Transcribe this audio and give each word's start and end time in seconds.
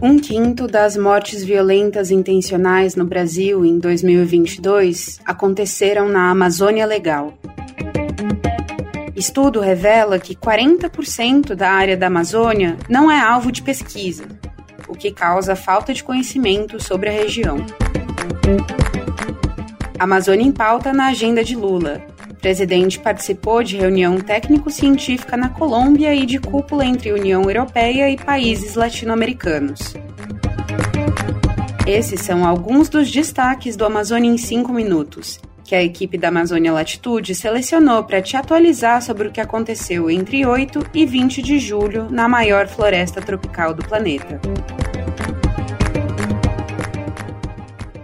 Um 0.00 0.16
quinto 0.16 0.68
das 0.68 0.96
mortes 0.96 1.42
violentas 1.42 2.12
intencionais 2.12 2.94
no 2.94 3.04
Brasil 3.04 3.64
em 3.64 3.80
2022 3.80 5.20
aconteceram 5.24 6.08
na 6.08 6.30
Amazônia 6.30 6.86
Legal. 6.86 7.36
Estudo 9.16 9.58
revela 9.58 10.20
que 10.20 10.36
40% 10.36 11.56
da 11.56 11.72
área 11.72 11.96
da 11.96 12.06
Amazônia 12.06 12.76
não 12.88 13.10
é 13.10 13.18
alvo 13.18 13.50
de 13.50 13.60
pesquisa, 13.60 14.24
o 14.86 14.94
que 14.94 15.10
causa 15.10 15.56
falta 15.56 15.92
de 15.92 16.04
conhecimento 16.04 16.80
sobre 16.80 17.08
a 17.08 17.12
região. 17.12 17.56
Amazônia 19.98 20.46
em 20.46 20.52
pauta 20.52 20.92
na 20.92 21.08
agenda 21.08 21.42
de 21.42 21.56
Lula. 21.56 22.00
Presidente 22.40 23.00
participou 23.00 23.62
de 23.62 23.76
reunião 23.76 24.18
técnico-científica 24.18 25.36
na 25.36 25.48
Colômbia 25.48 26.14
e 26.14 26.24
de 26.24 26.38
cúpula 26.38 26.84
entre 26.84 27.12
União 27.12 27.42
Europeia 27.42 28.08
e 28.08 28.16
países 28.16 28.74
latino-americanos. 28.74 29.94
Esses 31.86 32.20
são 32.20 32.46
alguns 32.46 32.88
dos 32.88 33.10
destaques 33.10 33.74
do 33.74 33.84
Amazônia 33.84 34.30
em 34.30 34.38
5 34.38 34.72
minutos, 34.72 35.40
que 35.64 35.74
a 35.74 35.82
equipe 35.82 36.16
da 36.16 36.28
Amazônia 36.28 36.72
Latitude 36.72 37.34
selecionou 37.34 38.04
para 38.04 38.22
te 38.22 38.36
atualizar 38.36 39.02
sobre 39.02 39.28
o 39.28 39.32
que 39.32 39.40
aconteceu 39.40 40.08
entre 40.08 40.46
8 40.46 40.86
e 40.94 41.04
20 41.04 41.42
de 41.42 41.58
julho 41.58 42.08
na 42.08 42.28
maior 42.28 42.68
floresta 42.68 43.20
tropical 43.20 43.74
do 43.74 43.84
planeta. 43.84 44.40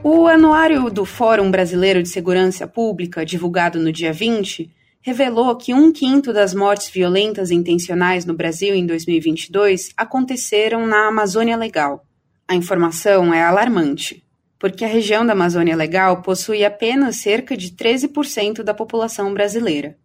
O 0.07 0.27
anuário 0.27 0.91
do 0.91 1.07
Fórum 1.07 1.51
Brasileiro 1.51 2.03
de 2.03 2.11
Segurança 2.11 2.67
Pública, 2.69 3.25
divulgado 3.25 3.81
no 3.81 3.91
dia 3.91 4.13
20, 4.13 4.71
revelou 5.01 5.57
que 5.57 5.73
um 5.73 5.91
quinto 5.91 6.31
das 6.31 6.53
mortes 6.53 6.91
violentas 6.91 7.51
intencionais 7.51 8.27
no 8.27 8.35
Brasil 8.35 8.75
em 8.75 8.85
2022 8.85 9.95
aconteceram 9.97 10.87
na 10.87 11.09
Amazônia 11.09 11.57
Legal. 11.57 12.05
A 12.47 12.55
informação 12.55 13.33
é 13.33 13.43
alarmante, 13.43 14.23
porque 14.59 14.85
a 14.85 14.89
região 14.89 15.25
da 15.25 15.33
Amazônia 15.33 15.75
Legal 15.75 16.21
possui 16.21 16.67
apenas 16.67 17.17
cerca 17.17 17.57
de 17.57 17.71
13% 17.71 18.63
da 18.63 18.75
população 18.75 19.33
brasileira. 19.33 19.97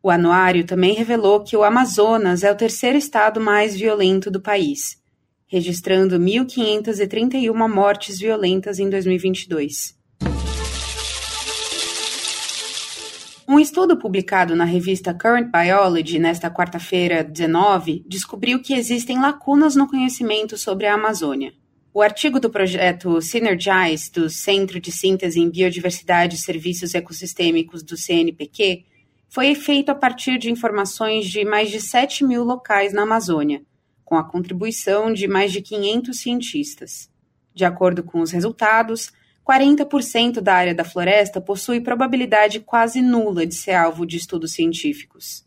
O 0.00 0.10
anuário 0.10 0.64
também 0.64 0.94
revelou 0.94 1.42
que 1.42 1.56
o 1.56 1.64
Amazonas 1.64 2.44
é 2.44 2.52
o 2.52 2.56
terceiro 2.56 2.96
estado 2.96 3.40
mais 3.40 3.74
violento 3.74 4.30
do 4.30 4.40
país 4.40 4.99
registrando 5.50 6.16
1.531 6.16 7.68
mortes 7.68 8.20
violentas 8.20 8.78
em 8.78 8.88
2022. 8.88 9.98
Um 13.48 13.58
estudo 13.58 13.98
publicado 13.98 14.54
na 14.54 14.64
revista 14.64 15.12
Current 15.12 15.50
Biology 15.50 16.20
nesta 16.20 16.48
quarta-feira, 16.48 17.24
19, 17.24 18.04
descobriu 18.06 18.62
que 18.62 18.74
existem 18.74 19.20
lacunas 19.20 19.74
no 19.74 19.88
conhecimento 19.88 20.56
sobre 20.56 20.86
a 20.86 20.94
Amazônia. 20.94 21.52
O 21.92 22.00
artigo 22.00 22.38
do 22.38 22.48
projeto 22.48 23.20
Synergize, 23.20 24.12
do 24.12 24.30
Centro 24.30 24.78
de 24.78 24.92
Síntese 24.92 25.40
em 25.40 25.50
Biodiversidade 25.50 26.36
e 26.36 26.38
Serviços 26.38 26.94
Ecossistêmicos 26.94 27.82
do 27.82 27.96
CNPq, 27.96 28.84
foi 29.28 29.56
feito 29.56 29.88
a 29.90 29.96
partir 29.96 30.38
de 30.38 30.48
informações 30.48 31.26
de 31.26 31.44
mais 31.44 31.70
de 31.70 31.80
7 31.80 32.24
mil 32.24 32.44
locais 32.44 32.92
na 32.92 33.02
Amazônia, 33.02 33.62
com 34.10 34.16
a 34.16 34.24
contribuição 34.24 35.12
de 35.12 35.28
mais 35.28 35.52
de 35.52 35.62
500 35.62 36.18
cientistas. 36.18 37.08
De 37.54 37.64
acordo 37.64 38.02
com 38.02 38.20
os 38.20 38.32
resultados, 38.32 39.12
40% 39.48 40.40
da 40.40 40.52
área 40.52 40.74
da 40.74 40.82
floresta 40.82 41.40
possui 41.40 41.80
probabilidade 41.80 42.58
quase 42.58 43.00
nula 43.00 43.46
de 43.46 43.54
ser 43.54 43.74
alvo 43.74 44.04
de 44.04 44.16
estudos 44.16 44.52
científicos. 44.52 45.46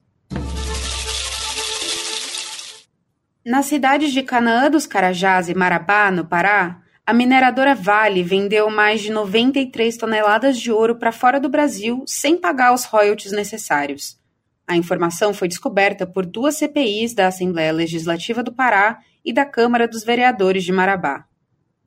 Nas 3.46 3.66
cidades 3.66 4.14
de 4.14 4.24
Canaã 4.24 4.72
dos 4.72 4.88
Carajás 4.88 5.50
e 5.50 5.54
Marabá, 5.54 6.10
no 6.10 6.24
Pará, 6.24 6.82
a 7.06 7.14
mineradora 7.14 7.76
Vale 7.76 8.24
vendeu 8.24 8.70
mais 8.70 9.02
de 9.02 9.12
93 9.12 9.98
toneladas 9.98 10.58
de 10.58 10.72
ouro 10.72 10.96
para 10.96 11.12
fora 11.12 11.38
do 11.38 11.50
Brasil 11.50 12.06
sem 12.08 12.38
pagar 12.38 12.74
os 12.74 12.86
royalties 12.86 13.34
necessários. 13.34 14.23
A 14.68 14.78
informação 14.78 15.34
foi 15.34 15.48
descoberta 15.48 16.08
por 16.08 16.26
duas 16.26 16.56
CPIs 16.58 17.14
da 17.14 17.28
Assembleia 17.28 17.72
Legislativa 17.72 18.42
do 18.42 18.54
Pará 18.54 19.00
e 19.24 19.34
da 19.34 19.46
Câmara 19.46 19.88
dos 19.88 20.04
Vereadores 20.04 20.64
de 20.64 20.72
Marabá. 20.72 21.26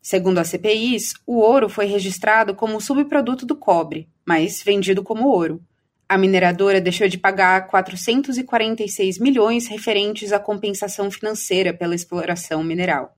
Segundo 0.03 0.39
as 0.39 0.49
CPIs, 0.49 1.15
o 1.27 1.39
ouro 1.39 1.69
foi 1.69 1.87
registrado 1.87 2.55
como 2.55 2.81
subproduto 2.81 3.45
do 3.45 3.57
cobre, 3.57 4.09
mas 4.25 4.63
vendido 4.63 5.03
como 5.03 5.29
ouro. 5.29 5.61
A 6.09 6.17
mineradora 6.17 6.81
deixou 6.81 7.09
de 7.09 7.19
pagar 7.19 7.67
446 7.67 9.19
milhões 9.19 9.67
referentes 9.67 10.33
à 10.33 10.39
compensação 10.39 11.11
financeira 11.11 11.75
pela 11.75 11.95
exploração 11.95 12.63
mineral. 12.63 13.17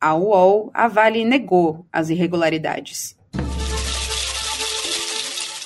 A 0.00 0.14
UOL, 0.14 0.70
a 0.72 0.88
Vale 0.88 1.24
negou 1.24 1.86
as 1.92 2.08
irregularidades. 2.08 3.14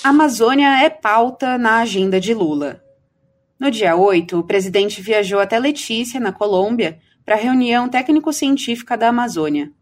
A 0.03 0.09
Amazônia 0.09 0.85
é 0.85 0.91
pauta 0.91 1.57
na 1.57 1.79
agenda 1.79 2.21
de 2.21 2.35
Lula. 2.35 2.86
No 3.59 3.71
dia 3.71 3.97
8, 3.97 4.39
o 4.39 4.45
presidente 4.45 5.01
viajou 5.01 5.41
até 5.41 5.59
Letícia, 5.59 6.21
na 6.21 6.31
Colômbia, 6.31 6.99
para 7.25 7.35
a 7.35 7.39
reunião 7.39 7.89
técnico-científica 7.89 8.97
da 8.97 9.09
Amazônia. 9.09 9.73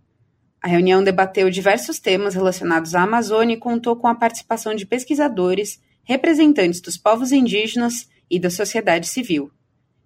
A 0.63 0.69
reunião 0.69 1.05
debateu 1.05 1.51
diversos 1.51 1.99
temas 1.99 2.35
relacionados 2.35 2.95
à 2.95 3.03
Amazônia 3.03 3.55
e 3.55 3.59
contou 3.59 3.97
com 3.97 4.07
a 4.07 4.15
participação 4.15 4.75
de 4.75 4.87
pesquisadores, 4.87 5.79
representantes 6.05 6.81
dos 6.81 6.97
povos 6.97 7.33
indígenas 7.33 8.09
e 8.31 8.39
da 8.39 8.49
sociedade 8.49 9.07
civil. 9.07 9.51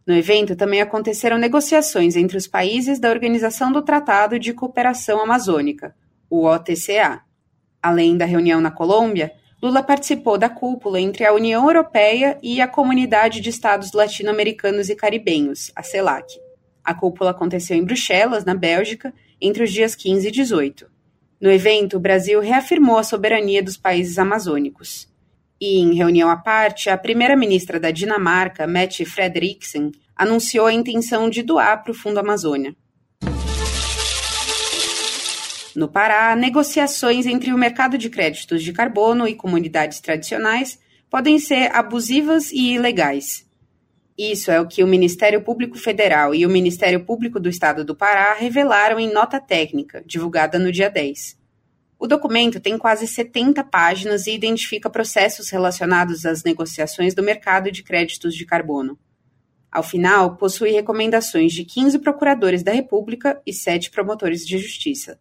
No 0.06 0.14
evento 0.14 0.56
também 0.56 0.80
aconteceram 0.80 1.36
negociações 1.36 2.16
entre 2.16 2.38
os 2.38 2.46
países 2.46 2.98
da 2.98 3.10
Organização 3.10 3.70
do 3.70 3.82
Tratado 3.82 4.38
de 4.38 4.54
Cooperação 4.54 5.22
Amazônica, 5.22 5.94
o 6.30 6.46
OTCA. 6.46 7.20
Além 7.82 8.16
da 8.16 8.24
reunião 8.24 8.60
na 8.60 8.70
Colômbia, 8.70 9.32
Lula 9.60 9.82
participou 9.82 10.38
da 10.38 10.48
cúpula 10.48 11.00
entre 11.00 11.24
a 11.24 11.34
União 11.34 11.66
Europeia 11.66 12.38
e 12.40 12.60
a 12.60 12.68
Comunidade 12.68 13.40
de 13.40 13.50
Estados 13.50 13.92
Latino-Americanos 13.92 14.88
e 14.88 14.94
Caribenhos, 14.94 15.72
a 15.74 15.82
CELAC. 15.82 16.26
A 16.84 16.94
cúpula 16.94 17.32
aconteceu 17.32 17.76
em 17.76 17.84
Bruxelas, 17.84 18.44
na 18.44 18.54
Bélgica, 18.54 19.12
entre 19.40 19.64
os 19.64 19.72
dias 19.72 19.96
15 19.96 20.28
e 20.28 20.30
18. 20.30 20.88
No 21.40 21.50
evento, 21.50 21.96
o 21.96 22.00
Brasil 22.00 22.40
reafirmou 22.40 22.98
a 22.98 23.02
soberania 23.02 23.60
dos 23.60 23.76
países 23.76 24.16
amazônicos. 24.16 25.08
E, 25.60 25.80
em 25.80 25.92
reunião 25.92 26.30
à 26.30 26.36
parte, 26.36 26.88
a 26.88 26.96
primeira-ministra 26.96 27.80
da 27.80 27.90
Dinamarca, 27.90 28.64
Mette 28.64 29.04
Frederiksen, 29.04 29.90
anunciou 30.14 30.66
a 30.66 30.72
intenção 30.72 31.28
de 31.28 31.42
doar 31.42 31.82
para 31.82 31.90
o 31.90 31.94
Fundo 31.94 32.18
Amazônia. 32.18 32.76
No 35.78 35.86
Pará, 35.86 36.34
negociações 36.34 37.24
entre 37.24 37.52
o 37.52 37.56
mercado 37.56 37.96
de 37.96 38.10
créditos 38.10 38.64
de 38.64 38.72
carbono 38.72 39.28
e 39.28 39.36
comunidades 39.36 40.00
tradicionais 40.00 40.76
podem 41.08 41.38
ser 41.38 41.70
abusivas 41.72 42.50
e 42.50 42.74
ilegais. 42.74 43.48
Isso 44.18 44.50
é 44.50 44.60
o 44.60 44.66
que 44.66 44.82
o 44.82 44.88
Ministério 44.88 45.40
Público 45.40 45.78
Federal 45.78 46.34
e 46.34 46.44
o 46.44 46.50
Ministério 46.50 47.04
Público 47.04 47.38
do 47.38 47.48
Estado 47.48 47.84
do 47.84 47.94
Pará 47.94 48.34
revelaram 48.34 48.98
em 48.98 49.12
nota 49.12 49.38
técnica, 49.38 50.02
divulgada 50.04 50.58
no 50.58 50.72
dia 50.72 50.90
10. 50.90 51.38
O 51.96 52.08
documento 52.08 52.58
tem 52.58 52.76
quase 52.76 53.06
70 53.06 53.62
páginas 53.62 54.26
e 54.26 54.34
identifica 54.34 54.90
processos 54.90 55.48
relacionados 55.48 56.26
às 56.26 56.42
negociações 56.42 57.14
do 57.14 57.22
mercado 57.22 57.70
de 57.70 57.84
créditos 57.84 58.34
de 58.34 58.44
carbono. 58.44 58.98
Ao 59.70 59.84
final, 59.84 60.34
possui 60.38 60.72
recomendações 60.72 61.52
de 61.52 61.64
15 61.64 62.00
procuradores 62.00 62.64
da 62.64 62.72
República 62.72 63.40
e 63.46 63.52
7 63.52 63.92
promotores 63.92 64.44
de 64.44 64.58
justiça. 64.58 65.20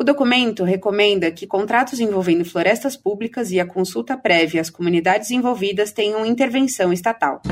O 0.00 0.02
documento 0.02 0.64
recomenda 0.64 1.30
que 1.30 1.46
contratos 1.46 2.00
envolvendo 2.00 2.42
florestas 2.42 2.96
públicas 2.96 3.50
e 3.50 3.60
a 3.60 3.66
consulta 3.66 4.16
prévia 4.16 4.62
às 4.62 4.70
comunidades 4.70 5.30
envolvidas 5.30 5.92
tenham 5.92 6.24
intervenção 6.24 6.90
estatal. 6.90 7.42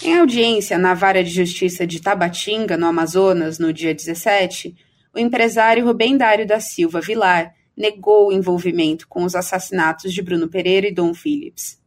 Em 0.00 0.16
audiência 0.16 0.78
na 0.78 0.94
Vara 0.94 1.24
de 1.24 1.30
Justiça 1.30 1.84
de 1.84 2.00
Tabatinga, 2.00 2.76
no 2.76 2.86
Amazonas, 2.86 3.58
no 3.58 3.72
dia 3.72 3.92
17, 3.92 4.76
o 5.12 5.18
empresário 5.18 5.84
Rubem 5.84 6.16
Dário 6.16 6.46
da 6.46 6.60
Silva 6.60 7.00
Vilar 7.00 7.52
negou 7.76 8.28
o 8.28 8.32
envolvimento 8.32 9.08
com 9.08 9.24
os 9.24 9.34
assassinatos 9.34 10.14
de 10.14 10.22
Bruno 10.22 10.48
Pereira 10.48 10.86
e 10.86 10.94
Dom 10.94 11.12
Phillips. 11.14 11.82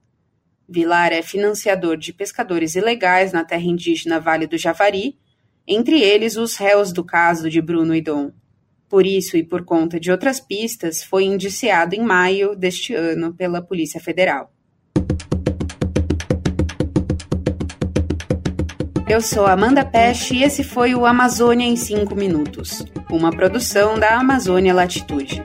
Vilar 0.68 1.14
é 1.14 1.22
financiador 1.22 1.96
de 1.96 2.12
pescadores 2.12 2.76
ilegais 2.76 3.32
na 3.32 3.46
terra 3.46 3.64
indígena 3.64 4.20
Vale 4.20 4.46
do 4.46 4.58
Javari 4.58 5.18
entre 5.68 6.02
eles 6.02 6.38
os 6.38 6.56
réus 6.56 6.94
do 6.94 7.04
caso 7.04 7.50
de 7.50 7.62
Bruno 7.62 7.96
e 7.96 8.02
Dom. 8.02 8.32
Por 8.88 9.06
isso 9.06 9.36
e 9.36 9.44
por 9.44 9.66
conta 9.66 10.00
de 10.00 10.12
outras 10.12 10.40
pistas, 10.40 11.04
foi 11.04 11.24
indiciado 11.24 11.96
em 11.96 12.02
maio 12.02 12.56
deste 12.56 12.94
ano 12.94 13.34
pela 13.34 13.62
Polícia 13.62 14.00
Federal. 14.00 14.52
Eu 19.08 19.22
sou 19.22 19.46
Amanda 19.46 19.86
Peste 19.86 20.36
e 20.36 20.44
esse 20.44 20.64
foi 20.64 20.96
o 20.96 21.06
Amazônia 21.06 21.66
em 21.66 21.76
5 21.76 22.16
Minutos, 22.16 22.84
uma 23.12 23.32
produção 23.32 24.00
da 24.00 24.18
Amazônia 24.18 24.74
Latitude. 24.74 25.44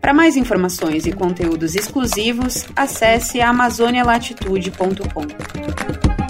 Para 0.00 0.12
mais 0.12 0.36
informações 0.36 1.06
e 1.06 1.12
conteúdos 1.12 1.74
exclusivos, 1.74 2.66
acesse 2.76 3.40
amazonialatitude.com. 3.40 6.23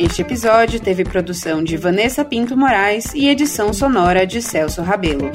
Este 0.00 0.22
episódio 0.22 0.78
teve 0.78 1.02
produção 1.02 1.62
de 1.62 1.76
Vanessa 1.76 2.24
Pinto 2.24 2.56
Moraes 2.56 3.12
e 3.14 3.28
edição 3.28 3.72
sonora 3.72 4.24
de 4.24 4.40
Celso 4.40 4.80
Rabelo. 4.80 5.32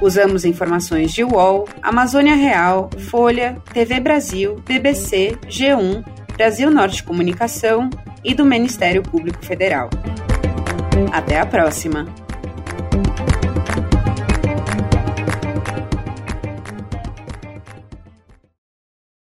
Usamos 0.00 0.44
informações 0.44 1.12
de 1.12 1.22
UOL, 1.22 1.68
Amazônia 1.80 2.34
Real, 2.34 2.90
Folha, 3.10 3.62
TV 3.72 4.00
Brasil, 4.00 4.56
BBC, 4.66 5.38
G1, 5.46 6.04
Brasil 6.36 6.68
Norte 6.68 7.04
Comunicação 7.04 7.88
e 8.24 8.34
do 8.34 8.44
Ministério 8.44 9.04
Público 9.04 9.44
Federal. 9.46 9.88
Até 11.12 11.38
a 11.38 11.46
próxima! 11.46 12.21